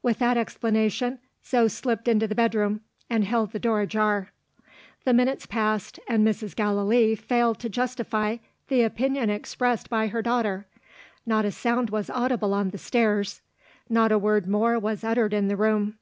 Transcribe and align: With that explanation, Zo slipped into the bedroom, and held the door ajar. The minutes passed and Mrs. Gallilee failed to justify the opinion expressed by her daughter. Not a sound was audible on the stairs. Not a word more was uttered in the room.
With 0.00 0.20
that 0.20 0.36
explanation, 0.36 1.18
Zo 1.44 1.66
slipped 1.66 2.06
into 2.06 2.28
the 2.28 2.36
bedroom, 2.36 2.82
and 3.10 3.24
held 3.24 3.50
the 3.50 3.58
door 3.58 3.80
ajar. 3.80 4.30
The 5.04 5.12
minutes 5.12 5.44
passed 5.44 5.98
and 6.08 6.24
Mrs. 6.24 6.54
Gallilee 6.54 7.16
failed 7.16 7.58
to 7.58 7.68
justify 7.68 8.36
the 8.68 8.82
opinion 8.82 9.28
expressed 9.28 9.90
by 9.90 10.06
her 10.06 10.22
daughter. 10.22 10.66
Not 11.26 11.44
a 11.44 11.50
sound 11.50 11.90
was 11.90 12.08
audible 12.10 12.54
on 12.54 12.70
the 12.70 12.78
stairs. 12.78 13.42
Not 13.88 14.12
a 14.12 14.18
word 14.20 14.46
more 14.46 14.78
was 14.78 15.02
uttered 15.02 15.34
in 15.34 15.48
the 15.48 15.56
room. 15.56 15.98